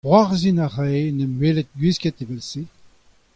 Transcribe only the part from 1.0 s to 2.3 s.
en em welet gwisket